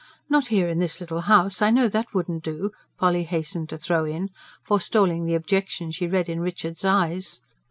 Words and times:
"Not 0.29 0.47
here, 0.47 0.67
in 0.67 0.79
this 0.79 0.99
little 0.99 1.21
house 1.21 1.61
I 1.61 1.69
know 1.69 1.87
that 1.87 2.11
wouldn't 2.11 2.43
do," 2.43 2.71
Polly 2.97 3.21
hastened 3.23 3.69
to 3.69 3.77
throw 3.77 4.03
in, 4.03 4.31
forestalling 4.63 5.25
the 5.27 5.35
objection 5.35 5.91
she 5.91 6.07
read 6.07 6.27
in 6.27 6.39
Richard's 6.39 6.83
eyes. 6.83 7.39